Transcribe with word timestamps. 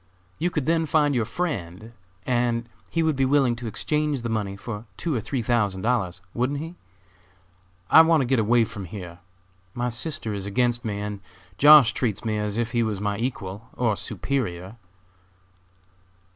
You 0.39 0.49
could 0.49 0.65
then 0.65 0.87
find 0.87 1.13
your 1.13 1.25
friend, 1.25 1.91
and 2.25 2.67
he 2.89 3.03
would 3.03 3.15
be 3.15 3.23
willing 3.23 3.55
to 3.57 3.67
exchange 3.67 4.23
the 4.23 4.29
money 4.33 4.57
for 4.57 4.85
two 4.97 5.13
or 5.13 5.21
three 5.21 5.43
thousand 5.43 5.83
dollars 5.83 6.21
wouldn't 6.33 6.57
he? 6.57 6.73
I 7.87 8.01
want 8.01 8.21
to 8.21 8.25
get 8.25 8.39
away 8.39 8.65
from 8.65 8.85
here; 8.85 9.19
my 9.75 9.91
sister 9.91 10.33
is 10.33 10.47
against 10.47 10.83
me, 10.83 10.99
and 10.99 11.19
Josh. 11.59 11.93
treats 11.93 12.25
me 12.25 12.39
as 12.39 12.57
if 12.57 12.71
he 12.71 12.81
was 12.81 12.99
my 12.99 13.19
equal, 13.19 13.69
or 13.77 13.95
superior." 13.95 14.77